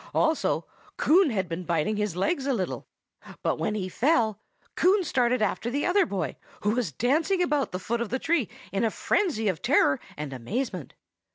[0.15, 0.65] Also,
[0.97, 2.87] Coon had been biting his legs a little.
[3.43, 4.39] But when he fell,
[4.75, 8.49] Coon started after the other boy, who was dancing about the foot of the tree
[8.71, 10.95] in a frenzy of terror and amazement.